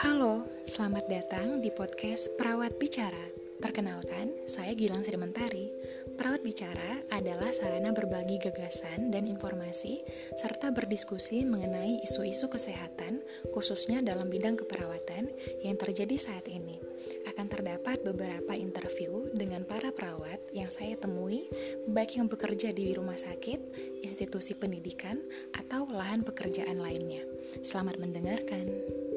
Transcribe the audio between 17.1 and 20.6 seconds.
Akan terdapat beberapa interview dengan para perawat